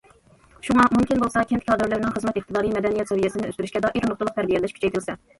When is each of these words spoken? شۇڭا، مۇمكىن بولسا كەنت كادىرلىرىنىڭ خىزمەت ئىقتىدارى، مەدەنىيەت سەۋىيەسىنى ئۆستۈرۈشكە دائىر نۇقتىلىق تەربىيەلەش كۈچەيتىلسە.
شۇڭا، 0.67 0.83
مۇمكىن 0.93 1.19
بولسا 1.23 1.41
كەنت 1.49 1.67
كادىرلىرىنىڭ 1.67 2.15
خىزمەت 2.15 2.39
ئىقتىدارى، 2.41 2.71
مەدەنىيەت 2.77 3.11
سەۋىيەسىنى 3.11 3.51
ئۆستۈرۈشكە 3.51 3.83
دائىر 3.87 4.09
نۇقتىلىق 4.13 4.35
تەربىيەلەش 4.39 4.75
كۈچەيتىلسە. 4.79 5.17